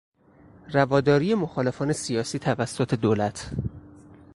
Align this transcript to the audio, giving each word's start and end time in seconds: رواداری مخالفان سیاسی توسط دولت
رواداری 0.71 1.35
مخالفان 1.35 1.93
سیاسی 1.93 2.39
توسط 2.39 2.93
دولت 2.95 3.49